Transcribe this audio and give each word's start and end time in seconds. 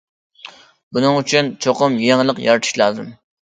بۇنىڭ 0.97 1.17
ئۈچۈن، 1.19 1.51
چوقۇم 1.67 1.99
يېڭىلىق 2.07 2.43
يارىتىش 2.47 2.75
لازىم. 2.85 3.15